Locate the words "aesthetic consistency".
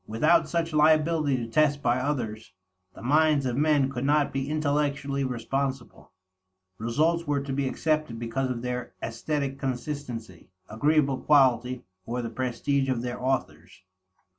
9.03-10.49